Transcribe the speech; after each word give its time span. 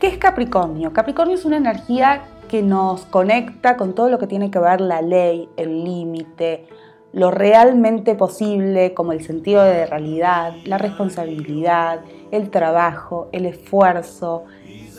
¿Qué 0.00 0.08
es 0.08 0.18
Capricornio? 0.18 0.92
Capricornio 0.92 1.36
es 1.36 1.46
una 1.46 1.56
energía 1.56 2.24
que 2.50 2.60
nos 2.62 3.06
conecta 3.06 3.78
con 3.78 3.94
todo 3.94 4.10
lo 4.10 4.18
que 4.18 4.26
tiene 4.26 4.50
que 4.50 4.58
ver 4.58 4.82
la 4.82 5.00
ley, 5.00 5.48
el 5.56 5.84
límite, 5.84 6.66
lo 7.14 7.30
realmente 7.30 8.14
posible, 8.14 8.92
como 8.92 9.12
el 9.12 9.24
sentido 9.24 9.62
de 9.62 9.86
realidad, 9.86 10.52
la 10.66 10.76
responsabilidad, 10.76 12.00
el 12.30 12.50
trabajo, 12.50 13.30
el 13.32 13.46
esfuerzo, 13.46 14.44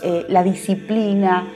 eh, 0.02 0.26
la 0.30 0.42
disciplina. 0.42 1.48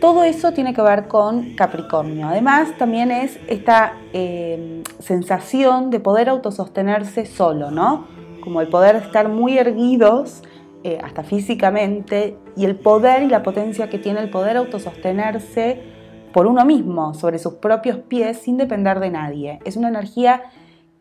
Todo 0.00 0.22
eso 0.22 0.52
tiene 0.52 0.72
que 0.72 0.82
ver 0.82 1.08
con 1.08 1.56
Capricornio. 1.56 2.28
Además, 2.28 2.68
también 2.78 3.10
es 3.10 3.40
esta 3.48 3.94
eh, 4.12 4.84
sensación 5.00 5.90
de 5.90 5.98
poder 5.98 6.28
autosostenerse 6.28 7.26
solo, 7.26 7.72
¿no? 7.72 8.06
Como 8.44 8.60
el 8.60 8.68
poder 8.68 8.94
estar 8.94 9.28
muy 9.28 9.58
erguidos 9.58 10.44
eh, 10.86 11.00
hasta 11.02 11.24
físicamente, 11.24 12.36
y 12.56 12.64
el 12.64 12.76
poder 12.76 13.24
y 13.24 13.26
la 13.26 13.42
potencia 13.42 13.90
que 13.90 13.98
tiene 13.98 14.20
el 14.20 14.30
poder 14.30 14.56
autosostenerse 14.56 15.82
por 16.32 16.46
uno 16.46 16.64
mismo, 16.64 17.12
sobre 17.12 17.40
sus 17.40 17.54
propios 17.54 17.96
pies, 17.96 18.36
sin 18.36 18.56
depender 18.56 19.00
de 19.00 19.10
nadie. 19.10 19.58
Es 19.64 19.76
una 19.76 19.88
energía 19.88 20.44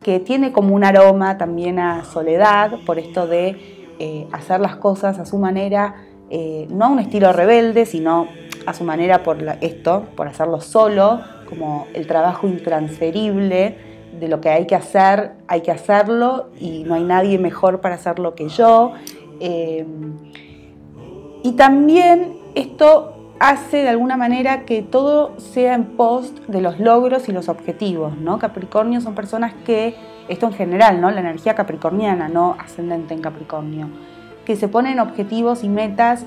que 0.01 0.19
tiene 0.19 0.51
como 0.51 0.73
un 0.73 0.83
aroma 0.83 1.37
también 1.37 1.77
a 1.77 2.03
soledad, 2.03 2.79
por 2.83 2.97
esto 2.97 3.27
de 3.27 3.85
eh, 3.99 4.27
hacer 4.31 4.59
las 4.59 4.77
cosas 4.77 5.19
a 5.19 5.25
su 5.25 5.37
manera, 5.37 5.93
eh, 6.31 6.65
no 6.71 6.85
a 6.85 6.87
un 6.87 6.97
estilo 6.97 7.31
rebelde, 7.31 7.85
sino 7.85 8.27
a 8.65 8.73
su 8.73 8.85
manera 8.85 9.21
por 9.21 9.37
esto, 9.61 10.07
por 10.15 10.27
hacerlo 10.27 10.61
solo, 10.61 11.21
como 11.47 11.85
el 11.93 12.07
trabajo 12.07 12.47
intransferible 12.47 13.77
de 14.19 14.27
lo 14.27 14.41
que 14.41 14.49
hay 14.49 14.65
que 14.65 14.73
hacer, 14.73 15.33
hay 15.47 15.61
que 15.61 15.69
hacerlo 15.69 16.49
y 16.59 16.83
no 16.85 16.95
hay 16.95 17.03
nadie 17.03 17.37
mejor 17.37 17.81
para 17.81 17.95
hacerlo 17.95 18.33
que 18.33 18.49
yo. 18.49 18.93
Em, 19.39 20.13
y 21.43 21.51
también 21.53 22.37
esto 22.55 23.15
hace 23.39 23.77
de 23.77 23.89
alguna 23.89 24.17
manera 24.17 24.65
que 24.65 24.81
todo 24.81 25.33
sea 25.37 25.73
en 25.73 25.97
post 25.97 26.39
de 26.47 26.61
los 26.61 26.79
logros 26.79 27.27
y 27.27 27.31
los 27.31 27.49
objetivos, 27.49 28.17
¿no? 28.17 28.39
Capricornio 28.39 29.01
son 29.01 29.13
personas 29.15 29.53
que, 29.65 29.95
esto 30.27 30.47
en 30.47 30.53
general, 30.53 31.01
¿no? 31.01 31.11
La 31.11 31.19
energía 31.19 31.53
capricorniana, 31.53 32.29
no 32.29 32.55
ascendente 32.59 33.13
en 33.13 33.21
Capricornio, 33.21 33.89
que 34.45 34.55
se 34.55 34.67
ponen 34.67 34.99
objetivos 34.99 35.63
y 35.63 35.69
metas 35.69 36.25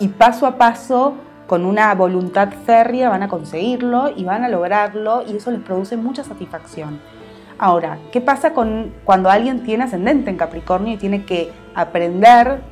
y 0.00 0.08
paso 0.08 0.46
a 0.46 0.56
paso, 0.56 1.14
con 1.46 1.66
una 1.66 1.94
voluntad 1.94 2.48
férrea, 2.64 3.10
van 3.10 3.22
a 3.22 3.28
conseguirlo 3.28 4.10
y 4.16 4.24
van 4.24 4.44
a 4.44 4.48
lograrlo 4.48 5.22
y 5.26 5.36
eso 5.36 5.50
les 5.50 5.60
produce 5.60 5.96
mucha 5.96 6.24
satisfacción. 6.24 7.00
Ahora, 7.58 7.98
¿qué 8.12 8.20
pasa 8.20 8.54
con 8.54 8.92
cuando 9.04 9.30
alguien 9.30 9.62
tiene 9.62 9.84
ascendente 9.84 10.30
en 10.30 10.36
Capricornio 10.36 10.94
y 10.94 10.96
tiene 10.96 11.24
que 11.24 11.52
aprender 11.74 12.62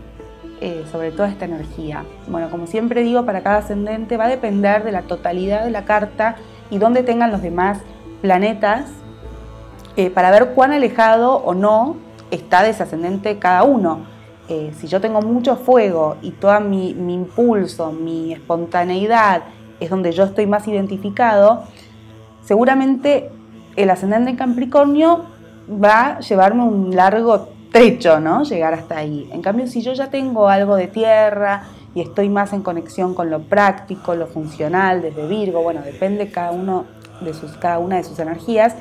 eh, 0.61 0.85
sobre 0.91 1.11
toda 1.11 1.29
esta 1.29 1.45
energía? 1.45 2.05
Bueno, 2.29 2.51
como 2.51 2.67
siempre 2.67 3.03
digo, 3.03 3.25
para 3.25 3.43
cada 3.43 3.59
ascendente 3.59 4.17
va 4.17 4.27
a 4.27 4.29
depender 4.29 4.85
de 4.85 4.93
la 4.93 5.03
totalidad 5.03 5.65
de 5.65 5.71
la 5.71 5.85
carta 5.85 6.37
y 6.71 6.79
dónde 6.79 7.03
tengan 7.03 7.33
los 7.33 7.43
demás 7.43 7.81
planetas 8.21 8.87
eh, 9.97 10.09
para 10.11 10.31
ver 10.31 10.53
cuán 10.55 10.73
alejado 10.73 11.37
o 11.37 11.55
no 11.55 11.97
está 12.31 12.63
de 12.63 12.71
ese 12.71 12.83
ascendente 12.83 13.39
cada 13.39 13.63
uno. 13.65 14.07
Eh, 14.49 14.73
si 14.77 14.87
yo 14.87 15.01
tengo 15.01 15.21
mucho 15.21 15.57
fuego 15.57 16.17
y 16.23 16.31
todo 16.31 16.59
mi, 16.61 16.91
impulso, 16.91 17.93
mi 17.93 18.33
espontaneidad 18.33 19.43
es 19.81 19.91
donde 19.91 20.13
yo 20.13 20.25
estoy 20.25 20.47
más 20.47 20.67
identificado, 20.67 21.65
seguramente 22.43 23.31
el 23.77 23.91
ascendente 23.91 24.31
en 24.31 24.37
Capricornio 24.37 25.25
va 25.69 26.07
a 26.07 26.21
llevarme 26.21 26.65
un 26.65 26.95
largo 26.97 27.49
trecho, 27.73 28.21
¿no? 28.21 28.45
Llegar 28.45 28.75
hasta 28.75 28.99
ahí. 28.99 29.29
En 29.33 29.43
cambio, 29.43 29.67
si 29.67 29.83
yo 29.83 29.93
ya 29.95 30.11
tengo 30.11 30.49
algo 30.49 30.77
de 30.77 30.87
tierra 30.87 31.65
y 31.95 32.01
estoy 32.01 32.29
más 32.29 32.53
en 32.53 32.63
conexión 32.63 33.15
con 33.15 33.31
lo 33.31 33.41
práctico, 33.41 34.15
lo 34.15 34.27
funcional, 34.27 35.03
desde 35.03 35.27
Virgo, 35.27 35.63
bueno, 35.63 35.81
depende 35.83 36.31
cada, 36.31 36.53
uno 36.53 36.85
de 37.21 37.35
sus, 37.35 37.53
cada 37.53 37.79
una 37.79 37.97
de 37.97 38.05
sus 38.05 38.19
energías, 38.19 38.75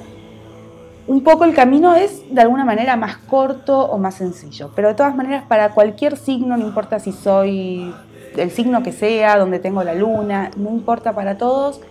un 1.07 1.23
poco 1.23 1.45
el 1.45 1.53
camino 1.53 1.95
es 1.95 2.21
de 2.33 2.41
alguna 2.41 2.63
manera 2.63 2.95
más 2.95 3.17
corto 3.17 3.79
o 3.79 3.97
más 3.97 4.15
sencillo. 4.15 4.71
Pero 4.75 4.89
de 4.89 4.93
todas 4.93 5.15
maneras, 5.15 5.43
para 5.47 5.71
cualquier 5.71 6.15
signo, 6.15 6.57
no 6.57 6.65
importa 6.65 6.99
si 6.99 7.11
soy 7.11 7.93
el 8.37 8.51
signo 8.51 8.83
que 8.83 8.91
sea, 8.91 9.37
donde 9.37 9.59
tengo 9.59 9.83
la 9.83 9.93
luna, 9.93 10.51
no 10.55 10.69
importa 10.69 11.13
para 11.13 11.37
todos, 11.37 11.81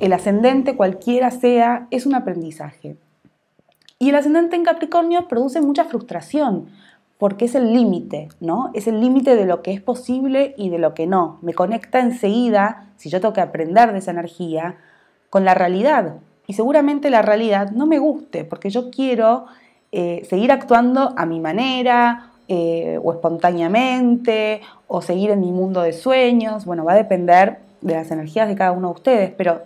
el 0.00 0.12
ascendente, 0.12 0.76
cualquiera 0.76 1.30
sea, 1.30 1.86
es 1.90 2.06
un 2.06 2.14
aprendizaje. 2.14 2.96
Y 4.02 4.08
el 4.08 4.16
ascendente 4.16 4.56
en 4.56 4.64
Capricornio 4.64 5.28
produce 5.28 5.60
mucha 5.60 5.84
frustración, 5.84 6.66
porque 7.18 7.44
es 7.44 7.54
el 7.54 7.72
límite, 7.72 8.30
¿no? 8.40 8.72
Es 8.74 8.88
el 8.88 9.00
límite 9.00 9.36
de 9.36 9.44
lo 9.46 9.62
que 9.62 9.72
es 9.72 9.80
posible 9.80 10.56
y 10.58 10.70
de 10.70 10.80
lo 10.80 10.92
que 10.92 11.06
no. 11.06 11.38
Me 11.40 11.54
conecta 11.54 12.00
enseguida, 12.00 12.88
si 12.96 13.10
yo 13.10 13.20
tengo 13.20 13.32
que 13.32 13.42
aprender 13.42 13.92
de 13.92 14.00
esa 14.00 14.10
energía, 14.10 14.74
con 15.30 15.44
la 15.44 15.54
realidad. 15.54 16.14
Y 16.48 16.54
seguramente 16.54 17.10
la 17.10 17.22
realidad 17.22 17.70
no 17.70 17.86
me 17.86 18.00
guste, 18.00 18.44
porque 18.44 18.70
yo 18.70 18.90
quiero 18.90 19.44
eh, 19.92 20.26
seguir 20.28 20.50
actuando 20.50 21.14
a 21.16 21.24
mi 21.24 21.38
manera, 21.38 22.32
eh, 22.48 22.98
o 23.04 23.12
espontáneamente, 23.12 24.62
o 24.88 25.00
seguir 25.00 25.30
en 25.30 25.42
mi 25.42 25.52
mundo 25.52 25.80
de 25.80 25.92
sueños. 25.92 26.64
Bueno, 26.64 26.84
va 26.84 26.94
a 26.94 26.96
depender 26.96 27.58
de 27.82 27.94
las 27.94 28.10
energías 28.10 28.48
de 28.48 28.56
cada 28.56 28.72
uno 28.72 28.88
de 28.88 28.94
ustedes, 28.94 29.30
pero 29.36 29.62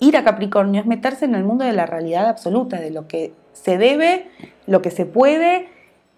ir 0.00 0.16
a 0.16 0.24
Capricornio 0.24 0.80
es 0.80 0.86
meterse 0.86 1.24
en 1.24 1.34
el 1.34 1.44
mundo 1.44 1.64
de 1.64 1.72
la 1.72 1.86
realidad 1.86 2.28
absoluta, 2.28 2.80
de 2.80 2.90
lo 2.90 3.08
que 3.08 3.32
se 3.52 3.78
debe, 3.78 4.28
lo 4.66 4.82
que 4.82 4.90
se 4.90 5.06
puede 5.06 5.68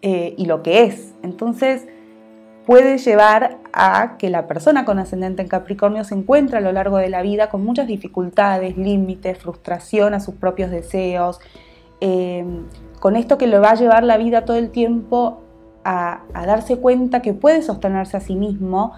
eh, 0.03 0.35
y 0.37 0.47
lo 0.47 0.63
que 0.63 0.85
es. 0.85 1.15
Entonces 1.23 1.87
puede 2.67 2.99
llevar 2.99 3.59
a 3.73 4.17
que 4.19 4.31
la 4.31 4.47
persona 4.47 4.85
con 4.85 4.99
ascendente 4.99 5.43
en 5.43 5.49
Capricornio 5.49 6.05
se 6.05 6.15
encuentre 6.15 6.59
a 6.59 6.61
lo 6.61 6.73
largo 6.73 6.99
de 6.99 7.09
la 7.09 7.23
vida 7.23 7.49
con 7.49 7.65
muchas 7.65 7.87
dificultades, 7.87 8.77
límites, 8.77 9.39
frustración 9.39 10.15
a 10.15 10.21
sus 10.21 10.35
propios 10.35 10.71
deseos, 10.71 11.41
eh, 12.01 12.45
con 13.01 13.17
esto 13.17 13.39
que 13.39 13.47
le 13.47 13.59
va 13.59 13.71
a 13.71 13.75
llevar 13.75 14.05
la 14.05 14.19
vida 14.19 14.45
todo 14.45 14.57
el 14.57 14.71
tiempo 14.71 15.41
a 15.83 16.23
darse 16.47 16.77
cuenta 16.77 17.23
que 17.23 17.33
puede 17.33 17.63
sostenerse 17.63 18.19
a 18.19 18.21
sí 18.21 18.37
mismo, 18.37 18.93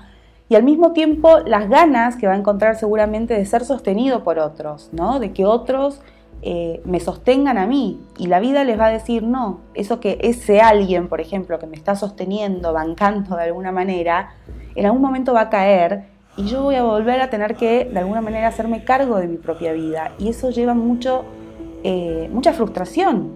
y 0.53 0.55
al 0.55 0.65
mismo 0.65 0.93
tiempo 0.93 1.39
las 1.47 1.71
ganas 1.71 2.17
que 2.17 2.27
va 2.27 2.35
a 2.35 2.37
encontrar 2.37 2.77
seguramente 2.77 3.33
de 3.33 3.47
ser 3.47 3.65
sostenido 3.65 4.23
por 4.23 4.39
otros, 4.39 4.91
¿no? 4.93 5.19
de 5.19 5.33
que 5.33 5.47
otros 5.47 6.03
eh, 6.43 6.83
me 6.85 7.01
sostengan 7.01 7.57
a 7.57 7.67
mí 7.67 8.03
y 8.19 8.27
la 8.27 8.39
vida 8.39 8.63
les 8.63 8.79
va 8.79 8.89
a 8.89 8.91
decir 8.91 9.23
no, 9.23 9.61
eso 9.73 9.99
que 9.99 10.19
ese 10.21 10.61
alguien, 10.61 11.09
por 11.09 11.23
ejemplo, 11.23 11.59
que 11.59 11.67
me 11.67 11.75
está 11.75 11.97
sosteniendo, 11.97 12.75
bancando 12.75 13.35
de 13.35 13.45
alguna 13.45 13.73
manera, 13.73 14.35
en 14.75 14.85
algún 14.85 15.01
momento 15.01 15.33
va 15.33 15.41
a 15.41 15.49
caer 15.49 16.05
y 16.37 16.45
yo 16.45 16.65
voy 16.65 16.75
a 16.75 16.83
volver 16.83 17.23
a 17.23 17.31
tener 17.31 17.57
que 17.57 17.87
de 17.87 17.99
alguna 17.99 18.21
manera 18.21 18.49
hacerme 18.49 18.85
cargo 18.85 19.17
de 19.17 19.29
mi 19.29 19.39
propia 19.39 19.73
vida 19.73 20.13
y 20.19 20.29
eso 20.29 20.51
lleva 20.51 20.75
mucho, 20.75 21.25
eh, 21.83 22.29
mucha 22.31 22.53
frustración, 22.53 23.31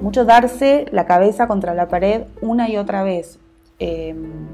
mucho 0.00 0.26
darse 0.26 0.84
la 0.92 1.06
cabeza 1.06 1.46
contra 1.46 1.72
la 1.72 1.88
pared 1.88 2.24
una 2.42 2.68
y 2.68 2.76
otra 2.76 3.04
vez. 3.04 3.38
Em, 3.78 4.48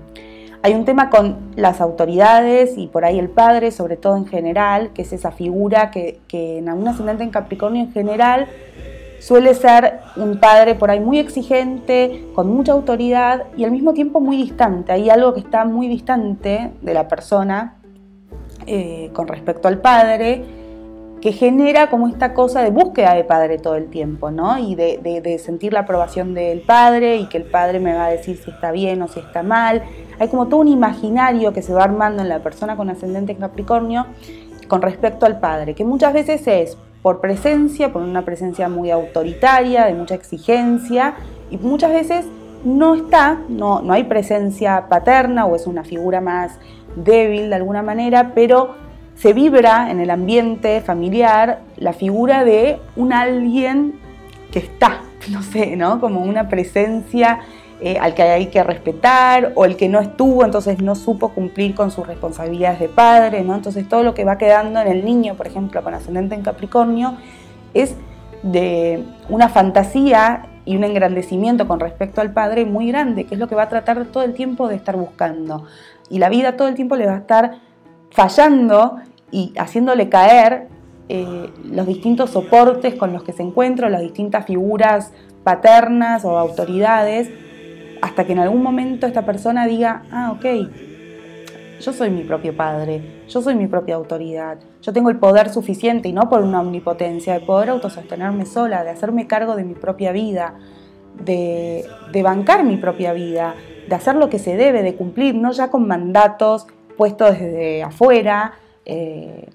hay 0.63 0.75
un 0.75 0.85
tema 0.85 1.09
con 1.09 1.37
las 1.57 1.81
autoridades 1.81 2.77
y 2.77 2.89
por 2.89 3.05
ahí 3.05 3.19
el 3.19 3.29
padre, 3.29 3.71
sobre 3.71 3.97
todo 3.97 4.17
en 4.17 4.27
general, 4.27 4.91
que 4.93 5.03
es 5.03 5.13
esa 5.13 5.31
figura 5.31 5.91
que, 5.91 6.21
en 6.33 6.69
algún 6.69 6.89
ascendente 6.89 7.23
en 7.23 7.31
Capricornio 7.31 7.83
en 7.83 7.93
general 7.93 8.49
suele 9.21 9.55
ser 9.55 10.01
un 10.17 10.39
padre 10.39 10.75
por 10.75 10.91
ahí 10.91 11.01
muy 11.01 11.19
exigente, 11.19 12.25
con 12.35 12.49
mucha 12.49 12.73
autoridad 12.73 13.45
y 13.57 13.65
al 13.65 13.73
mismo 13.73 13.93
tiempo 13.93 14.21
muy 14.21 14.37
distante. 14.37 14.93
Hay 14.93 15.11
algo 15.11 15.35
que 15.35 15.41
está 15.41 15.65
muy 15.65 15.89
distante 15.89 16.71
de 16.81 16.95
la 16.95 17.09
persona 17.09 17.75
eh, 18.67 19.11
con 19.13 19.27
respecto 19.27 19.67
al 19.69 19.79
padre 19.79 20.45
que 21.21 21.33
genera 21.33 21.91
como 21.91 22.09
esta 22.09 22.33
cosa 22.33 22.63
de 22.63 22.71
búsqueda 22.71 23.15
de 23.15 23.25
padre 23.25 23.59
todo 23.59 23.75
el 23.75 23.89
tiempo, 23.89 24.31
¿no? 24.31 24.59
Y 24.59 24.75
de, 24.75 25.41
sentir 25.45 25.73
la 25.73 25.81
aprobación 25.81 26.35
del 26.35 26.61
padre 26.61 27.17
y 27.17 27.27
que 27.29 27.39
el 27.39 27.45
padre 27.45 27.81
me 27.81 27.95
va 27.95 28.07
a 28.07 28.11
decir 28.11 28.37
si 28.37 28.51
está 28.51 28.71
bien 28.71 29.03
o 29.03 29.09
si 29.09 29.21
está 29.21 29.43
mal. 29.43 29.83
Hay 30.19 30.29
como 30.29 30.47
todo 30.47 30.61
un 30.61 30.69
imaginario 30.69 31.53
que 31.53 31.63
se 31.63 31.73
va 31.73 31.85
armando 31.85 32.23
en 32.23 32.29
la 32.29 32.41
persona 32.41 32.77
con 32.77 32.91
ascendente 32.91 33.33
en 33.33 33.39
Capricornio 33.39 34.07
con 34.67 34.83
respecto 34.83 35.27
al 35.27 35.41
padre, 35.41 35.75
que 35.75 35.85
muchas 35.85 36.13
veces 36.13 36.47
es 36.47 36.77
por 37.03 37.21
presencia, 37.21 37.93
por 37.93 38.03
una 38.03 38.25
presencia 38.25 38.69
muy 38.69 38.91
autoritaria, 38.91 39.87
de 39.87 39.95
mucha 39.95 40.15
exigencia, 40.15 41.15
y 41.51 41.57
muchas 41.57 41.93
veces 41.93 42.27
no 42.65 42.95
está, 42.95 43.39
no, 43.49 43.81
no 43.81 43.93
hay 43.93 44.05
presencia 44.05 44.87
paterna 44.89 45.47
o 45.47 45.57
es 45.57 45.67
una 45.67 45.85
figura 45.85 46.21
más 46.21 46.59
débil 46.97 47.51
de 47.51 47.57
alguna 47.57 47.83
manera, 47.83 48.33
pero 48.35 48.75
se 49.15 49.33
vibra 49.33 49.91
en 49.91 50.01
el 50.01 50.11
ambiente 50.11 50.81
familiar 50.81 51.61
la 51.77 51.93
figura 51.93 52.45
de 52.45 52.81
un 52.97 53.13
alguien 53.13 53.99
que 54.51 54.59
está, 54.59 55.01
no 55.31 55.43
sé, 55.43 55.77
¿no? 55.77 56.01
Como 56.01 56.21
una 56.23 56.49
presencia 56.49 57.41
eh, 57.81 57.97
al 58.01 58.15
que 58.15 58.23
hay 58.23 58.47
que 58.47 58.63
respetar 58.65 59.53
o 59.55 59.65
el 59.65 59.77
que 59.77 59.89
no 59.89 60.01
estuvo, 60.01 60.45
entonces 60.45 60.83
no 60.83 60.97
supo 60.97 61.29
cumplir 61.29 61.77
con 61.77 61.93
sus 61.93 62.05
responsabilidades 62.07 62.81
de 62.81 62.89
padre, 62.89 63.45
¿no? 63.45 63.55
Entonces 63.55 63.89
todo 63.89 64.03
lo 64.03 64.15
que 64.15 64.25
va 64.25 64.37
quedando 64.37 64.81
en 64.81 64.89
el 64.89 65.05
niño, 65.05 65.35
por 65.37 65.47
ejemplo, 65.47 65.81
con 65.85 65.95
ascendente 65.95 66.35
en 66.35 66.43
Capricornio, 66.43 67.17
es 67.75 67.95
de 68.43 69.05
una 69.29 69.49
fantasía 69.49 70.47
y 70.65 70.77
un 70.77 70.83
engrandecimiento 70.83 71.69
con 71.69 71.79
respecto 71.79 72.21
al 72.21 72.33
padre 72.33 72.65
muy 72.65 72.89
grande, 72.89 73.27
que 73.27 73.35
es 73.37 73.41
lo 73.41 73.47
que 73.47 73.55
va 73.55 73.63
a 73.63 73.69
tratar 73.69 74.07
todo 74.07 74.25
el 74.25 74.35
tiempo 74.35 74.67
de 74.67 74.75
estar 74.75 74.97
buscando. 74.97 75.65
Y 76.11 76.19
la 76.19 76.29
vida 76.31 76.57
todo 76.57 76.67
el 76.67 76.75
tiempo 76.75 76.97
le 76.97 77.07
va 77.07 77.15
a 77.15 77.19
estar 77.19 77.61
fallando 78.11 78.97
y 79.31 79.53
haciéndole 79.57 80.09
caer 80.09 80.67
eh, 81.09 81.49
los 81.65 81.87
distintos 81.87 82.31
soportes 82.31 82.97
con 82.97 83.13
los 83.13 83.23
que 83.23 83.33
se 83.33 83.43
encuentra, 83.43 83.89
las 83.89 84.01
distintas 84.01 84.47
figuras 84.47 85.13
paternas 85.45 86.25
o 86.25 86.37
autoridades 86.37 87.31
hasta 88.01 88.25
que 88.25 88.33
en 88.33 88.39
algún 88.39 88.63
momento 88.63 89.07
esta 89.07 89.25
persona 89.25 89.67
diga, 89.67 90.03
ah, 90.11 90.33
ok, 90.33 90.47
yo 91.81 91.93
soy 91.93 92.11
mi 92.11 92.25
propio 92.25 92.57
padre, 92.57 93.23
yo 93.29 93.41
soy 93.41 93.55
mi 93.55 93.67
propia 93.67 93.95
autoridad, 93.95 94.59
yo 94.83 94.93
tengo 94.93 95.11
el 95.11 95.19
poder 95.19 95.49
suficiente 95.51 96.09
y 96.09 96.13
no 96.13 96.29
por 96.29 96.43
una 96.43 96.61
omnipotencia, 96.61 97.35
de 97.35 97.41
poder 97.41 97.71
autosostenerme 97.71 98.47
sola, 98.47 98.83
de 98.83 98.91
hacerme 98.91 99.27
cargo 99.27 99.55
de 99.55 99.65
mi 99.65 99.75
propia 99.75 100.13
vida, 100.13 100.55
de, 101.25 101.87
bancar 102.23 102.65
mi 102.65 102.77
propia 102.77 103.13
vida, 103.13 103.55
de 103.89 103.95
hacer 103.95 104.17
lo 104.17 104.29
que 104.29 104.39
se 104.39 104.57
debe, 104.57 104.83
de 104.83 104.95
cumplir, 104.95 105.35
no 105.35 105.53
ya 105.53 105.71
con 105.71 105.87
mandatos 105.87 106.67
puestos 106.97 107.31
desde 107.31 107.83
afuera, 107.83 108.55
eh, 108.85 109.49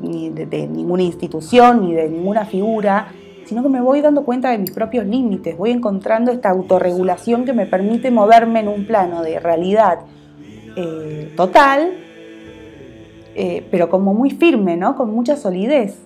ni 0.00 0.28
de 0.30 0.66
ninguna 0.66 1.02
institución, 1.02 1.82
ni 1.82 1.94
de 1.94 2.08
ninguna 2.08 2.44
figura, 2.44 3.08
sino 3.46 3.62
que 3.62 3.68
me 3.68 3.80
voy 3.80 4.00
dando 4.00 4.24
cuenta 4.24 4.50
de 4.50 4.58
mis 4.58 4.70
propios 4.70 5.06
límites, 5.06 5.56
voy 5.56 5.70
encontrando 5.70 6.30
esta 6.32 6.50
autorregulación 6.50 7.44
que 7.44 7.52
me 7.52 7.66
permite 7.66 8.10
moverme 8.10 8.60
en 8.60 8.68
un 8.68 8.86
plano 8.86 9.22
de 9.22 9.40
realidad 9.40 10.00
eh, 10.76 11.32
total, 11.36 11.92
eh, 13.34 13.66
pero 13.70 13.88
como 13.90 14.14
muy 14.14 14.30
firme, 14.30 14.76
¿no? 14.76 14.96
con 14.96 15.10
mucha 15.10 15.36
solidez. 15.36 15.98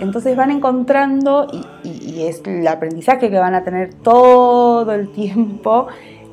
Entonces 0.00 0.34
van 0.34 0.50
encontrando, 0.50 1.46
y, 1.82 2.22
es 2.22 2.42
el 2.46 2.66
aprendizaje 2.66 3.30
que 3.30 3.38
van 3.38 3.54
a 3.54 3.64
tener 3.64 3.92
todo 3.94 4.92
el 4.92 5.10
tiempo, 5.12 5.88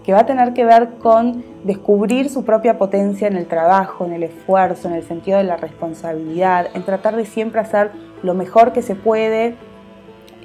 que 0.06 0.14
va 0.14 0.20
a 0.20 0.26
tener 0.26 0.54
que 0.54 0.64
ver 0.64 0.92
con 1.00 1.44
descubrir 1.66 2.30
su 2.30 2.46
propia 2.46 2.78
potencia 2.78 3.28
en 3.28 3.36
el 3.36 3.46
trabajo, 3.46 4.06
en 4.06 4.14
el 4.14 4.24
esfuerzo, 4.24 4.88
en 4.88 4.94
el 4.94 5.04
sentido 5.04 5.38
de 5.38 5.44
la 5.44 5.58
responsabilidad, 5.58 6.68
en 6.74 6.84
tratar 6.84 7.18
de 7.18 7.26
siempre 7.26 7.60
hacer 7.60 7.92
lo 8.24 8.34
mejor 8.34 8.72
que 8.72 8.82
se 8.82 8.96
puede 8.96 9.56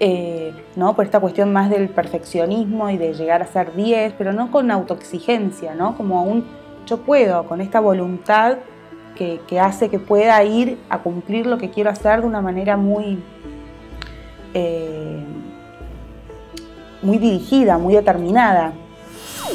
eh, 0.04 0.52
¿no? 0.74 0.96
por 0.96 1.04
esta 1.04 1.20
cuestión 1.20 1.52
más 1.52 1.70
del 1.70 1.88
perfeccionismo 1.88 2.90
y 2.90 2.96
de 2.98 3.14
llegar 3.14 3.40
a 3.40 3.46
ser 3.46 3.72
10, 3.76 4.14
pero 4.18 4.32
no 4.32 4.50
con 4.50 4.72
autoexigencia, 4.72 5.76
¿no? 5.76 5.96
como 5.96 6.24
un 6.24 6.44
yo 6.86 6.98
puedo, 7.02 7.46
con 7.46 7.60
esta 7.60 7.78
voluntad 7.78 8.56
que, 9.14 9.38
hace 9.60 9.90
que 9.90 10.00
pueda 10.00 10.42
ir 10.42 10.80
a 10.90 10.98
cumplir 10.98 11.46
lo 11.46 11.56
que 11.56 11.70
quiero 11.70 11.90
hacer 11.90 12.22
de 12.22 12.26
una 12.26 12.40
manera 12.40 12.76
muy, 12.76 13.22
eh, 14.54 15.22
muy 17.00 17.18
dirigida, 17.18 17.78
muy 17.78 17.94
determinada. 17.94 18.72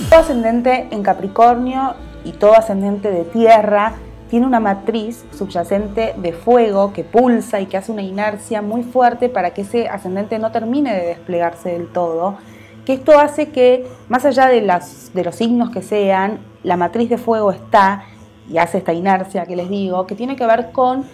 Todo 0.09 0.21
ascendente 0.21 0.87
en 0.91 1.03
Capricornio 1.03 1.95
y 2.23 2.31
todo 2.31 2.55
ascendente 2.55 3.11
de 3.11 3.25
tierra 3.25 3.95
tiene 4.29 4.45
una 4.45 4.59
matriz 4.59 5.25
subyacente 5.37 6.13
de 6.17 6.33
fuego 6.33 6.93
que 6.93 7.03
pulsa 7.03 7.61
y 7.61 7.65
que 7.65 7.77
hace 7.77 7.91
una 7.91 8.01
inercia 8.01 8.61
muy 8.61 8.83
fuerte 8.83 9.29
para 9.29 9.51
que 9.53 9.61
ese 9.61 9.87
ascendente 9.87 10.37
no 10.39 10.51
termine 10.51 10.93
de 10.93 11.07
desplegarse 11.07 11.69
del 11.69 11.87
todo, 11.87 12.37
que 12.85 12.93
esto 12.93 13.19
hace 13.19 13.49
que, 13.49 13.87
más 14.09 14.25
allá 14.25 14.47
de, 14.47 14.61
las, 14.61 15.13
de 15.13 15.23
los 15.23 15.35
signos 15.35 15.69
que 15.69 15.81
sean, 15.81 16.39
la 16.63 16.77
matriz 16.77 17.09
de 17.09 17.17
fuego 17.17 17.51
está 17.51 18.03
y 18.49 18.57
hace 18.57 18.77
esta 18.77 18.93
inercia 18.93 19.45
que 19.45 19.55
les 19.55 19.69
digo, 19.69 20.07
que 20.07 20.15
tiene 20.15 20.35
que 20.35 20.45
ver 20.45 20.71
con 20.71 21.05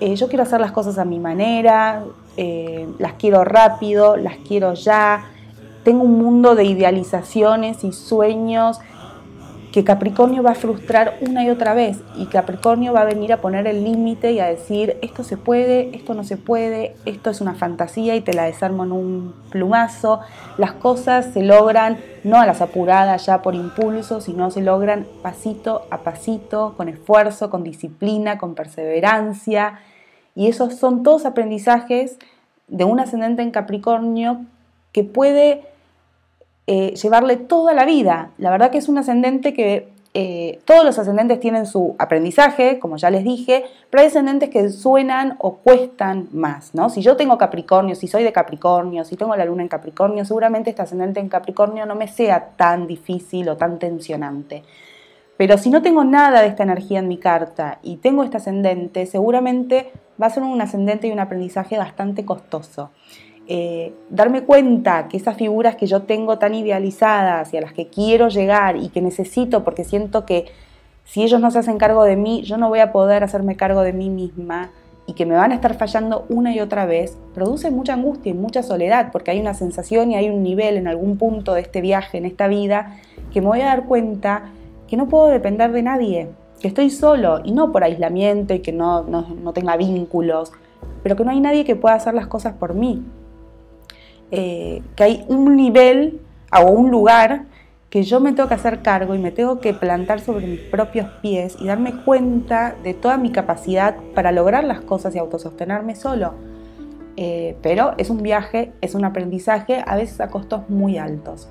eh, 0.00 0.14
yo 0.14 0.28
quiero 0.28 0.44
hacer 0.44 0.60
las 0.60 0.70
cosas 0.70 0.96
a 0.98 1.04
mi 1.04 1.18
manera, 1.18 2.04
eh, 2.36 2.86
las 2.98 3.14
quiero 3.14 3.44
rápido, 3.44 4.16
las 4.16 4.36
quiero 4.36 4.74
ya, 4.74 5.24
tengo 5.82 6.04
un 6.04 6.18
mundo 6.18 6.54
de 6.54 6.64
idealizaciones 6.64 7.82
y 7.82 7.92
sueños 7.92 8.78
que 9.72 9.84
Capricornio 9.84 10.42
va 10.42 10.52
a 10.52 10.54
frustrar 10.54 11.18
una 11.20 11.44
y 11.44 11.50
otra 11.50 11.74
vez 11.74 12.00
y 12.16 12.26
Capricornio 12.26 12.92
va 12.94 13.02
a 13.02 13.04
venir 13.04 13.32
a 13.32 13.38
poner 13.38 13.66
el 13.66 13.84
límite 13.84 14.32
y 14.32 14.40
a 14.40 14.46
decir 14.46 14.96
esto 15.02 15.24
se 15.24 15.36
puede, 15.36 15.94
esto 15.94 16.14
no 16.14 16.24
se 16.24 16.38
puede, 16.38 16.96
esto 17.04 17.30
es 17.30 17.40
una 17.40 17.54
fantasía 17.54 18.16
y 18.16 18.22
te 18.22 18.32
la 18.32 18.44
desarmo 18.44 18.84
en 18.84 18.92
un 18.92 19.34
plumazo. 19.50 20.20
Las 20.56 20.72
cosas 20.72 21.32
se 21.34 21.42
logran 21.42 21.98
no 22.24 22.40
a 22.40 22.46
las 22.46 22.62
apuradas 22.62 23.26
ya 23.26 23.42
por 23.42 23.54
impulso, 23.54 24.20
sino 24.20 24.50
se 24.50 24.62
logran 24.62 25.06
pasito 25.22 25.82
a 25.90 25.98
pasito, 25.98 26.74
con 26.76 26.88
esfuerzo, 26.88 27.50
con 27.50 27.62
disciplina, 27.62 28.38
con 28.38 28.54
perseverancia. 28.54 29.80
Y 30.34 30.48
esos 30.48 30.76
son 30.76 31.02
todos 31.02 31.26
aprendizajes 31.26 32.18
de 32.68 32.84
un 32.84 33.00
ascendente 33.00 33.42
en 33.42 33.50
Capricornio 33.50 34.46
que 34.92 35.04
puede 35.04 35.62
eh, 36.70 36.94
llevarle 36.96 37.36
toda 37.36 37.72
la 37.72 37.86
vida. 37.86 38.32
La 38.36 38.50
verdad 38.50 38.70
que 38.70 38.76
es 38.76 38.90
un 38.90 38.98
ascendente 38.98 39.54
que 39.54 39.88
eh, 40.12 40.60
todos 40.66 40.84
los 40.84 40.98
ascendentes 40.98 41.40
tienen 41.40 41.64
su 41.64 41.96
aprendizaje, 41.98 42.78
como 42.78 42.98
ya 42.98 43.08
les 43.08 43.24
dije, 43.24 43.64
pero 43.88 44.02
hay 44.02 44.08
ascendentes 44.08 44.50
que 44.50 44.68
suenan 44.68 45.36
o 45.38 45.56
cuestan 45.56 46.28
más, 46.30 46.74
¿no? 46.74 46.90
Si 46.90 47.00
yo 47.00 47.16
tengo 47.16 47.38
Capricornio, 47.38 47.94
si 47.94 48.06
soy 48.06 48.22
de 48.22 48.32
Capricornio, 48.32 49.06
si 49.06 49.16
tengo 49.16 49.34
la 49.34 49.46
luna 49.46 49.62
en 49.62 49.68
Capricornio, 49.68 50.26
seguramente 50.26 50.68
este 50.68 50.82
ascendente 50.82 51.20
en 51.20 51.30
Capricornio 51.30 51.86
no 51.86 51.94
me 51.94 52.06
sea 52.06 52.50
tan 52.56 52.86
difícil 52.86 53.48
o 53.48 53.56
tan 53.56 53.78
tensionante. 53.78 54.62
Pero 55.38 55.56
si 55.56 55.70
no 55.70 55.80
tengo 55.80 56.04
nada 56.04 56.42
de 56.42 56.48
esta 56.48 56.64
energía 56.64 56.98
en 56.98 57.08
mi 57.08 57.16
carta 57.16 57.78
y 57.82 57.96
tengo 57.96 58.24
este 58.24 58.36
ascendente, 58.36 59.06
seguramente 59.06 59.90
va 60.20 60.26
a 60.26 60.30
ser 60.30 60.42
un 60.42 60.60
ascendente 60.60 61.06
y 61.08 61.12
un 61.12 61.20
aprendizaje 61.20 61.78
bastante 61.78 62.26
costoso. 62.26 62.90
Eh, 63.50 63.94
darme 64.10 64.42
cuenta 64.42 65.08
que 65.08 65.16
esas 65.16 65.38
figuras 65.38 65.74
que 65.76 65.86
yo 65.86 66.02
tengo 66.02 66.38
tan 66.38 66.54
idealizadas 66.54 67.54
y 67.54 67.56
a 67.56 67.62
las 67.62 67.72
que 67.72 67.86
quiero 67.86 68.28
llegar 68.28 68.76
y 68.76 68.90
que 68.90 69.00
necesito 69.00 69.64
porque 69.64 69.84
siento 69.84 70.26
que 70.26 70.44
si 71.04 71.22
ellos 71.22 71.40
no 71.40 71.50
se 71.50 71.60
hacen 71.60 71.78
cargo 71.78 72.04
de 72.04 72.16
mí, 72.16 72.42
yo 72.42 72.58
no 72.58 72.68
voy 72.68 72.80
a 72.80 72.92
poder 72.92 73.24
hacerme 73.24 73.56
cargo 73.56 73.80
de 73.80 73.94
mí 73.94 74.10
misma 74.10 74.70
y 75.06 75.14
que 75.14 75.24
me 75.24 75.34
van 75.34 75.52
a 75.52 75.54
estar 75.54 75.72
fallando 75.78 76.26
una 76.28 76.54
y 76.54 76.60
otra 76.60 76.84
vez, 76.84 77.16
produce 77.32 77.70
mucha 77.70 77.94
angustia 77.94 78.28
y 78.28 78.34
mucha 78.34 78.62
soledad, 78.62 79.12
porque 79.12 79.30
hay 79.30 79.40
una 79.40 79.54
sensación 79.54 80.10
y 80.10 80.16
hay 80.16 80.28
un 80.28 80.42
nivel 80.42 80.76
en 80.76 80.86
algún 80.86 81.16
punto 81.16 81.54
de 81.54 81.62
este 81.62 81.80
viaje, 81.80 82.18
en 82.18 82.26
esta 82.26 82.48
vida, 82.48 82.98
que 83.32 83.40
me 83.40 83.46
voy 83.46 83.62
a 83.62 83.68
dar 83.68 83.86
cuenta 83.86 84.50
que 84.86 84.98
no 84.98 85.08
puedo 85.08 85.28
depender 85.28 85.72
de 85.72 85.82
nadie, 85.82 86.28
que 86.60 86.68
estoy 86.68 86.90
solo, 86.90 87.40
y 87.42 87.52
no 87.52 87.72
por 87.72 87.84
aislamiento 87.84 88.52
y 88.52 88.58
que 88.58 88.72
no, 88.72 89.04
no 89.04 89.52
tenga 89.54 89.78
vínculos, 89.78 90.52
pero 91.02 91.16
que 91.16 91.24
no 91.24 91.30
hay 91.30 91.40
nadie 91.40 91.64
que 91.64 91.76
pueda 91.76 91.94
hacer 91.94 92.12
las 92.12 92.26
cosas 92.26 92.52
por 92.52 92.74
mí. 92.74 93.02
Eh, 94.30 94.82
que 94.94 95.04
hay 95.04 95.24
un 95.28 95.56
nivel 95.56 96.20
o 96.52 96.70
un 96.70 96.90
lugar 96.90 97.46
que 97.90 98.02
yo 98.02 98.20
me 98.20 98.32
tengo 98.32 98.48
que 98.48 98.54
hacer 98.54 98.82
cargo 98.82 99.14
y 99.14 99.18
me 99.18 99.30
tengo 99.30 99.60
que 99.60 99.72
plantar 99.72 100.20
sobre 100.20 100.46
mis 100.46 100.60
propios 100.60 101.08
pies 101.22 101.56
y 101.58 101.66
darme 101.66 101.94
cuenta 102.04 102.74
de 102.82 102.92
toda 102.92 103.16
mi 103.16 103.32
capacidad 103.32 103.96
para 104.14 104.30
lograr 104.30 104.64
las 104.64 104.82
cosas 104.82 105.14
y 105.14 105.18
autosostenerme 105.18 105.94
solo. 105.94 106.34
Eh, 107.16 107.56
pero 107.62 107.94
es 107.96 108.10
un 108.10 108.22
viaje, 108.22 108.72
es 108.80 108.94
un 108.94 109.04
aprendizaje, 109.04 109.82
a 109.86 109.96
veces 109.96 110.20
a 110.20 110.28
costos 110.28 110.68
muy 110.68 110.98
altos. 110.98 111.48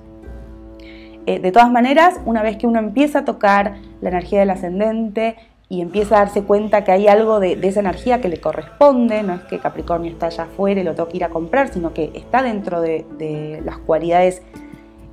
Eh, 1.26 1.40
de 1.40 1.52
todas 1.52 1.70
maneras, 1.70 2.22
una 2.26 2.42
vez 2.42 2.56
que 2.56 2.68
uno 2.68 2.80
empieza 2.80 3.20
a 3.20 3.26
tocar 3.26 3.76
la 4.00 4.10
energía 4.10 4.40
del 4.40 4.52
ascendente, 4.52 5.36
y 5.70 5.82
empieza 5.82 6.16
a 6.16 6.20
darse 6.20 6.44
cuenta 6.44 6.84
que 6.84 6.92
hay 6.92 7.08
algo 7.08 7.40
de, 7.40 7.60
esa 7.62 7.82
energía 7.82 8.22
que 8.22 8.30
le 8.30 8.40
corresponde, 8.40 9.22
no 9.24 9.34
es 9.34 9.42
que 9.42 9.60
Capricornio 9.60 10.12
está 10.12 10.28
allá 10.28 10.44
afuera 10.44 10.80
y 10.80 10.84
lo 10.84 10.96
tengo 10.96 11.10
que 11.10 11.18
ir 11.18 11.26
a 11.26 11.30
comprar, 11.30 11.68
sino 11.68 11.94
que 11.94 12.12
está 12.14 12.42
dentro 12.42 12.82
de, 12.82 13.62
las 13.66 13.78
cualidades 13.80 14.42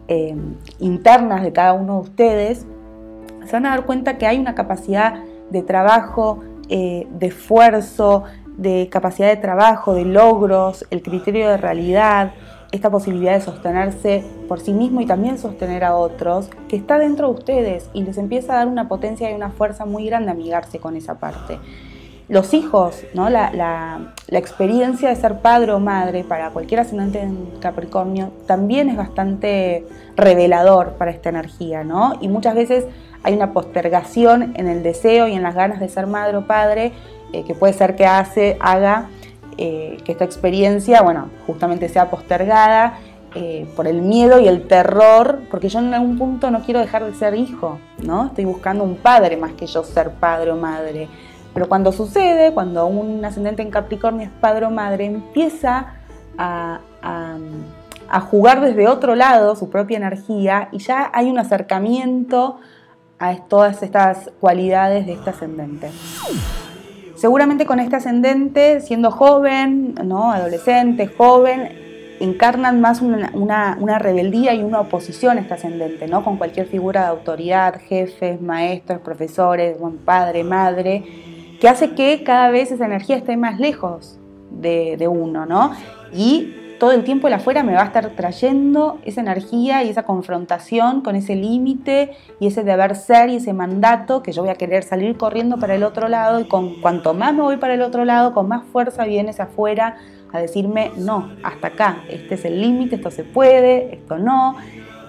eh, 0.07 0.37
internas 0.79 1.43
de 1.43 1.53
cada 1.53 1.73
uno 1.73 1.95
de 1.95 2.01
ustedes, 2.01 2.67
se 3.45 3.53
van 3.53 3.67
a 3.67 3.71
dar 3.71 3.85
cuenta 3.85 4.17
que 4.17 4.27
hay 4.27 4.39
una 4.39 4.55
capacidad 4.55 5.25
de 5.51 5.63
trabajo, 5.63 6.41
eh, 6.69 7.07
de 7.11 7.27
esfuerzo, 7.27 8.25
de 8.57 8.89
capacidad 8.91 9.29
de 9.29 9.37
trabajo, 9.37 9.95
de 9.95 10.05
logros, 10.05 10.87
el 10.91 11.03
criterio 11.03 11.49
de 11.49 11.57
realidad, 11.57 12.33
esta 12.75 12.91
posibilidad 12.91 13.35
de 13.35 13.41
sostenerse 13.41 14.25
por 14.49 14.59
sí 14.59 14.73
mismo 14.73 15.01
y 15.01 15.07
también 15.07 15.39
sostener 15.39 15.85
a 15.85 15.95
otros, 15.95 16.51
que 16.69 16.75
está 16.75 16.99
dentro 16.99 17.29
de 17.29 17.35
ustedes 17.35 17.89
y 17.95 18.03
les 18.03 18.19
empieza 18.19 18.55
a 18.55 18.57
dar 18.57 18.69
una 18.69 18.89
potencia 18.89 19.31
y 19.31 19.35
una 19.35 19.51
fuerza 19.51 19.85
muy 19.85 20.07
grande 20.07 20.33
amigarse 20.33 20.81
con 20.81 20.97
esa 20.97 21.15
parte. 21.15 21.59
los 22.27 22.55
hijos, 22.55 23.05
¿no? 23.13 23.29
La, 23.29 24.15
experiencia 24.29 25.11
de 25.11 25.15
ser 25.15 25.41
padre 25.41 25.73
o 25.73 25.79
madre 25.79 26.25
para 26.25 26.51
cualquier 26.51 26.81
ascendente 26.81 27.21
en 27.21 27.47
Capricornio 27.61 28.33
también 28.47 28.89
es 28.89 28.97
bastante 28.97 29.87
revelador 30.17 30.95
para 30.95 31.13
esta 31.13 31.29
energía, 31.29 31.85
¿no? 31.85 32.15
Y 32.21 32.29
muchas 32.29 32.55
veces 32.55 32.87
hay 33.23 33.35
una 33.35 33.53
postergación 33.53 34.55
en 34.57 34.67
el 34.67 34.83
deseo 34.83 35.29
y 35.29 35.35
en 35.35 35.43
las 35.43 35.55
ganas 35.55 35.79
de 35.79 35.89
ser 35.89 36.07
madre 36.07 36.39
o 36.39 36.47
padre 36.47 36.93
eh, 37.33 37.45
que 37.45 37.55
puede 37.55 37.75
ser 37.75 37.95
que 37.95 38.07
hace, 38.07 38.57
haga 38.61 39.09
eh, 39.59 39.99
que 40.05 40.13
esta 40.13 40.25
experiencia, 40.25 41.03
bueno, 41.03 41.31
justamente 41.47 41.89
sea 41.89 42.11
postergada 42.11 42.99
eh, 43.37 43.67
por 43.75 43.89
el 43.89 44.01
miedo 44.01 44.39
y 44.39 44.47
el 44.47 44.69
terror, 44.69 45.41
porque 45.51 45.69
yo 45.69 45.81
en 45.81 45.93
algún 45.93 46.17
punto 46.17 46.53
no 46.53 46.61
quiero 46.63 46.79
dejar 46.79 47.05
de 47.05 47.15
ser 47.15 47.35
hijo, 47.35 47.81
¿no? 47.99 48.27
Estoy 48.27 48.45
buscando 48.45 48.85
un 48.85 48.95
padre 48.95 49.37
más 49.37 49.53
que 49.55 49.67
yo 49.67 49.83
ser 49.83 50.13
padre 50.13 50.53
o 50.53 50.57
madre. 50.57 51.09
Pero 51.53 51.69
cuando 51.69 51.91
sucede, 51.91 52.53
cuando 52.53 52.87
un 52.87 53.25
ascendente 53.25 53.63
en 53.63 53.73
Capricornio 53.73 54.27
es 54.27 54.33
padre 54.41 54.67
o 54.67 54.71
madre, 54.71 55.07
empieza 55.07 55.95
a, 56.39 56.81
jugar 58.31 58.61
desde 58.61 58.87
otro 58.87 59.17
lado 59.17 59.57
su 59.57 59.69
propia 59.69 59.97
energía 59.97 60.69
y 60.71 60.79
ya 60.79 61.11
hay 61.13 61.29
un 61.29 61.39
acercamiento 61.39 62.59
a 63.19 63.37
todas 63.49 63.83
estas 63.83 64.31
cualidades 64.41 65.07
de 65.07 65.15
este 65.15 65.31
ascendente. 65.31 65.91
Seguramente 67.25 67.65
con 67.65 67.81
este 67.81 67.97
ascendente, 67.97 68.81
siendo 68.81 69.11
joven, 69.11 69.95
¿no? 70.05 70.31
adolescente, 70.31 71.07
joven, 71.07 71.73
encarnan 72.21 72.83
más 72.83 73.01
una, 73.01 73.99
rebeldía 73.99 74.53
y 74.53 74.63
una 74.63 74.81
oposición 74.81 75.39
a 75.39 75.41
este 75.41 75.55
ascendente, 75.55 76.07
¿no? 76.07 76.23
con 76.23 76.37
cualquier 76.37 76.67
figura 76.67 77.05
de 77.05 77.07
autoridad, 77.07 77.81
jefes, 77.81 78.43
maestros, 78.43 79.01
profesores, 79.01 79.81
buen 79.81 79.97
padre, 79.97 80.45
madre, 80.45 81.03
que 81.63 81.67
hace 81.67 81.93
que 81.93 82.25
cada 82.25 82.51
vez 82.51 82.71
esa 82.71 82.85
energía 82.85 83.17
esté 83.17 83.39
más 83.39 83.59
lejos 83.59 84.19
de, 84.51 85.09
uno, 85.09 85.47
¿no? 85.47 85.73
Y 86.13 86.55
todo 86.85 86.93
el 86.93 87.03
tiempo 87.03 87.29
el 87.29 87.33
afuera 87.33 87.63
me 87.63 87.73
va 87.73 87.81
a 87.81 87.87
estar 87.87 88.11
trayendo 88.11 88.99
esa 89.07 89.23
energía 89.23 89.83
y 89.83 89.89
esa 89.89 90.03
confrontación 90.03 91.01
con 91.01 91.17
ese 91.17 91.35
límite 91.35 92.11
y 92.41 92.49
ese 92.49 92.63
deber 92.63 92.95
ser 92.95 93.31
y 93.31 93.37
ese 93.37 93.55
mandato 93.55 94.23
que 94.23 94.33
yo 94.33 94.43
voy 94.43 94.51
a 94.51 94.57
querer 94.57 94.83
salir 94.83 95.17
corriendo 95.17 95.57
para 95.57 95.77
el 95.77 95.83
otro 95.83 96.09
lado 96.09 96.41
y 96.41 96.45
con 96.45 96.83
cuanto 96.83 97.15
más 97.15 97.33
me 97.33 97.41
voy 97.41 97.57
para 97.57 97.73
el 97.73 97.81
otro 97.81 98.05
lado, 98.05 98.35
con 98.35 98.49
más 98.49 98.67
fuerza 98.67 99.07
viene 99.07 99.31
ese 99.31 99.41
afuera 99.41 99.97
a 100.31 100.39
decirme, 100.41 100.91
no, 100.99 101.31
hasta 101.43 101.69
acá, 101.69 102.03
este 102.11 102.35
es 102.35 102.45
el 102.45 102.61
límite, 102.61 102.97
esto 102.97 103.11
se 103.11 103.25
puede, 103.25 103.95
esto 103.95 104.19
no, 104.19 104.57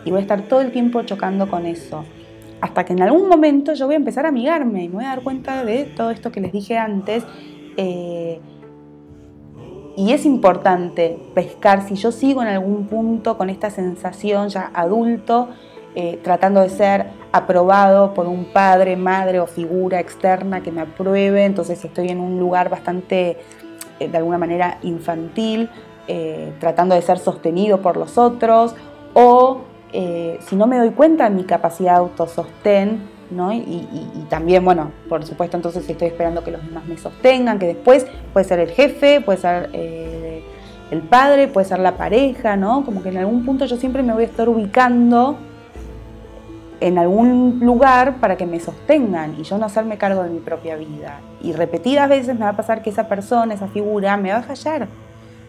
y 0.06 0.12
voy 0.12 0.20
a 0.20 0.22
estar 0.22 0.44
todo 0.44 0.62
el 0.62 0.72
tiempo 0.72 1.02
chocando 1.02 1.50
con 1.50 1.66
eso 1.66 2.06
hasta 2.62 2.86
que 2.86 2.94
en 2.94 3.02
algún 3.02 3.28
momento 3.28 3.74
yo 3.74 3.86
voy 3.88 3.96
a 3.96 3.98
empezar 3.98 4.26
a 4.26 4.30
amigarme 4.30 4.86
y 4.86 4.88
me 4.88 4.96
voy 4.96 5.04
a 5.04 5.10
dar 5.10 5.24
cuenta 5.24 5.66
de 5.66 5.84
todo 5.84 6.10
esto 6.10 6.32
que 6.32 6.40
les 6.40 6.54
dije 6.54 6.78
antes. 6.78 7.26
Eh, 7.76 8.40
y 9.96 10.12
es 10.12 10.26
importante 10.26 11.18
pescar, 11.34 11.88
si 11.88 11.96
yo 11.96 12.12
sigo 12.12 12.42
en 12.42 12.48
algún 12.50 12.88
punto 12.88 13.38
con 13.38 13.50
esta 13.50 13.70
sensación 13.70 14.50
ya 14.50 14.72
adulto, 14.74 15.50
eh, 15.96 16.20
tratando 16.24 16.62
de 16.62 16.70
ser 16.70 17.08
aprobado 17.32 18.14
por 18.14 18.28
un 18.28 18.46
padre, 18.46 18.98
madre 18.98 19.40
o 19.40 19.48
figura 19.48 20.00
externa 20.00 20.62
que 20.62 20.72
me 20.72 20.82
apruebe, 20.82 21.46
entonces 21.46 21.84
estoy 21.84 22.10
en 22.10 22.20
un 22.20 22.40
lugar 22.40 22.70
bastante, 22.70 23.38
eh, 24.00 24.08
de 24.10 24.18
alguna 24.18 24.38
manera, 24.38 24.78
infantil, 24.84 25.70
tratando 26.60 26.94
de 26.94 27.02
ser 27.02 27.18
sostenido 27.18 27.82
por 27.82 27.98
los 27.98 28.20
otros, 28.20 28.76
o 29.16 29.62
eh, 29.98 30.40
si 30.42 30.58
no 30.58 30.68
me 30.68 30.78
doy 30.78 30.90
cuenta 30.90 31.24
de 31.24 31.30
mi 31.30 31.46
capacidad 31.46 31.94
de 31.94 32.00
autosostén, 32.00 33.15
¿no? 33.32 33.54
Y, 33.54 33.88
también, 34.30 34.64
bueno, 34.66 34.92
por 35.10 35.26
supuesto, 35.26 35.58
entonces 35.58 35.88
estoy 35.90 36.08
esperando 36.08 36.44
que 36.44 36.52
los 36.52 36.66
demás 36.66 36.86
me 36.86 36.98
sostengan, 36.98 37.60
que 37.60 37.68
después 37.68 38.06
puede 38.34 38.46
ser 38.46 38.60
el 38.60 38.70
jefe, 38.70 39.22
puede 39.22 39.40
ser 39.40 39.70
eh, 39.74 40.44
el 40.92 41.02
padre, 41.02 41.48
puede 41.48 41.68
ser 41.68 41.80
la 41.80 41.98
pareja, 41.98 42.56
¿no? 42.56 42.84
Como 42.86 43.04
que 43.04 43.10
en 43.10 43.18
algún 43.18 43.46
punto 43.46 43.66
yo 43.66 43.78
siempre 43.78 44.04
me 44.04 44.14
voy 44.14 44.24
a 44.24 44.28
estar 44.28 44.50
ubicando 44.50 45.38
en 46.80 46.98
algún 46.98 47.60
lugar 47.62 48.18
para 48.20 48.36
que 48.36 48.46
me 48.46 48.60
sostengan 48.60 49.36
y 49.40 49.44
yo 49.44 49.58
no 49.58 49.66
hacerme 49.66 49.98
cargo 49.98 50.24
de 50.24 50.30
mi 50.30 50.40
propia 50.40 50.76
vida. 50.76 51.20
Y 51.42 51.54
repetidas 51.54 52.10
veces 52.10 52.36
me 52.36 52.42
va 52.42 52.50
a 52.50 52.58
pasar 52.58 52.82
que 52.82 52.90
esa 52.90 53.08
persona, 53.08 53.54
esa 53.54 53.68
figura, 53.68 54.18
me 54.18 54.32
va 54.32 54.38
a 54.38 54.44
fallar 54.44 54.88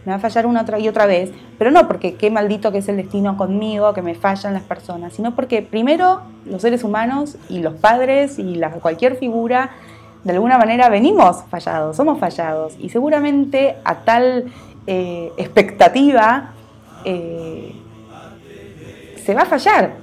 me 0.06 0.12
va 0.12 0.16
a 0.16 0.20
fallar 0.20 0.46
una 0.46 0.62
otra 0.62 0.78
y 0.78 0.88
otra 0.88 1.04
vez, 1.04 1.32
pero 1.58 1.72
no 1.72 1.88
porque 1.88 2.14
qué 2.14 2.30
maldito 2.30 2.70
que 2.70 2.78
es 2.78 2.88
el 2.88 2.96
destino 2.96 3.36
conmigo, 3.36 3.92
que 3.92 4.02
me 4.02 4.14
fallan 4.14 4.54
las 4.54 4.62
personas, 4.62 5.12
sino 5.12 5.34
porque 5.34 5.62
primero 5.62 6.22
los 6.46 6.62
seres 6.62 6.84
humanos 6.84 7.36
y 7.48 7.58
los 7.58 7.75
padres 7.75 8.38
y 8.38 8.54
la, 8.54 8.70
cualquier 8.70 9.16
figura 9.16 9.70
de 10.22 10.32
alguna 10.32 10.58
manera 10.58 10.88
venimos 10.88 11.42
fallados, 11.50 11.96
somos 11.96 12.18
fallados. 12.18 12.76
Y 12.78 12.88
seguramente 12.88 13.76
a 13.84 13.96
tal 13.96 14.46
eh, 14.86 15.32
expectativa 15.36 16.52
eh, 17.04 17.75
se 19.25 19.34
va 19.34 19.42
a 19.42 19.46
fallar, 19.46 19.96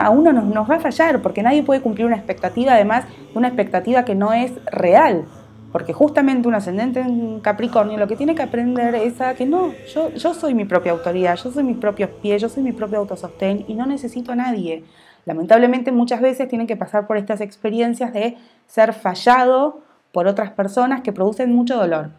a 0.00 0.10
uno 0.10 0.32
nos, 0.32 0.44
nos 0.44 0.68
va 0.68 0.76
a 0.76 0.80
fallar 0.80 1.22
porque 1.22 1.44
nadie 1.44 1.62
puede 1.62 1.80
cumplir 1.80 2.06
una 2.06 2.16
expectativa, 2.16 2.72
además 2.72 3.04
de 3.06 3.38
una 3.38 3.46
expectativa 3.46 4.04
que 4.04 4.16
no 4.16 4.32
es 4.32 4.52
real. 4.72 5.26
Porque 5.72 5.92
justamente 5.92 6.48
un 6.48 6.54
ascendente 6.54 7.00
en 7.00 7.40
Capricornio 7.40 7.98
lo 7.98 8.08
que 8.08 8.16
tiene 8.16 8.34
que 8.34 8.42
aprender 8.42 8.94
es 8.94 9.20
a 9.20 9.34
que 9.34 9.44
no, 9.44 9.72
yo, 9.94 10.10
yo 10.14 10.32
soy 10.32 10.54
mi 10.54 10.64
propia 10.64 10.92
autoridad, 10.92 11.36
yo 11.36 11.50
soy 11.50 11.62
mis 11.62 11.76
propios 11.76 12.10
pies, 12.22 12.40
yo 12.40 12.48
soy 12.48 12.62
mi 12.62 12.72
propio 12.72 12.98
autosostén 12.98 13.64
y 13.68 13.74
no 13.74 13.84
necesito 13.84 14.32
a 14.32 14.36
nadie. 14.36 14.84
Lamentablemente 15.26 15.92
muchas 15.92 16.22
veces 16.22 16.48
tienen 16.48 16.66
que 16.66 16.76
pasar 16.76 17.06
por 17.06 17.18
estas 17.18 17.42
experiencias 17.42 18.14
de 18.14 18.38
ser 18.66 18.94
fallado 18.94 19.80
por 20.10 20.26
otras 20.26 20.50
personas 20.52 21.02
que 21.02 21.12
producen 21.12 21.52
mucho 21.52 21.76
dolor. 21.76 22.10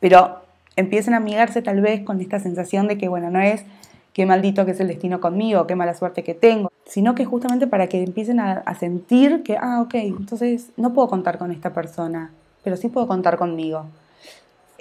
Pero 0.00 0.40
empiecen 0.74 1.14
a 1.14 1.18
amigarse 1.18 1.62
tal 1.62 1.80
vez 1.80 2.02
con 2.02 2.20
esta 2.20 2.40
sensación 2.40 2.88
de 2.88 2.98
que, 2.98 3.08
bueno, 3.08 3.30
no 3.30 3.40
es 3.40 3.64
qué 4.12 4.26
maldito 4.26 4.64
que 4.64 4.72
es 4.72 4.80
el 4.80 4.88
destino 4.88 5.20
conmigo, 5.20 5.68
qué 5.68 5.76
mala 5.76 5.94
suerte 5.94 6.24
que 6.24 6.34
tengo, 6.34 6.72
sino 6.84 7.14
que 7.14 7.24
justamente 7.24 7.68
para 7.68 7.86
que 7.86 8.02
empiecen 8.02 8.40
a, 8.40 8.54
a 8.54 8.74
sentir 8.74 9.44
que, 9.44 9.56
ah, 9.56 9.80
ok, 9.82 9.94
entonces 9.94 10.70
no 10.76 10.92
puedo 10.92 11.06
contar 11.06 11.38
con 11.38 11.52
esta 11.52 11.72
persona, 11.72 12.32
pero 12.62 12.76
sí 12.76 12.88
puedo 12.88 13.06
contar 13.06 13.36
conmigo. 13.36 13.86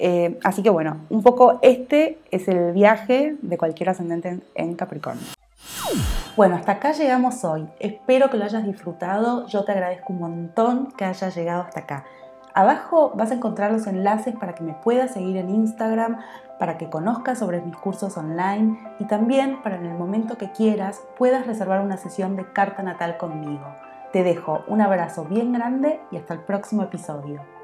Eh, 0.01 0.39
así 0.43 0.63
que 0.63 0.69
bueno, 0.69 0.97
un 1.09 1.23
poco 1.23 1.59
este 1.61 2.19
es 2.31 2.47
el 2.47 2.71
viaje 2.71 3.35
de 3.41 3.57
cualquier 3.57 3.89
ascendente 3.89 4.39
en, 4.55 4.75
Capricornio. 4.75 5.25
Bueno, 6.37 6.55
hasta 6.55 6.73
acá 6.73 6.93
llegamos 6.93 7.43
hoy. 7.43 7.67
Espero 7.79 8.29
que 8.29 8.37
lo 8.37 8.45
hayas 8.45 8.65
disfrutado. 8.65 9.45
Yo 9.47 9.65
te 9.65 9.73
agradezco 9.73 10.13
un 10.13 10.19
montón 10.19 10.91
que 10.93 11.03
hayas 11.03 11.35
llegado 11.35 11.63
hasta 11.63 11.81
acá. 11.81 12.05
Abajo 12.53 13.11
vas 13.13 13.31
a 13.31 13.35
encontrar 13.35 13.71
los 13.71 13.87
enlaces 13.87 14.35
para 14.35 14.55
que 14.55 14.63
me 14.63 14.73
puedas 14.73 15.11
seguir 15.11 15.35
en 15.35 15.49
Instagram, 15.49 16.19
para 16.59 16.77
que 16.77 16.89
conozcas 16.89 17.37
sobre 17.37 17.61
mis 17.61 17.75
cursos 17.75 18.17
online 18.17 18.79
y 18.99 19.05
también 19.05 19.61
para 19.61 19.75
en 19.75 19.85
el 19.85 19.97
momento 19.97 20.37
que 20.37 20.51
quieras 20.51 21.01
puedas 21.17 21.45
reservar 21.45 21.81
una 21.81 21.97
sesión 21.97 22.37
de 22.37 22.51
carta 22.51 22.83
natal 22.83 23.17
conmigo. 23.17 23.65
Te 24.13 24.23
dejo 24.23 24.63
un 24.67 24.81
abrazo 24.81 25.25
bien 25.25 25.51
grande 25.53 25.99
y 26.09 26.17
hasta 26.17 26.33
el 26.33 26.39
próximo 26.39 26.83
episodio. 26.83 27.58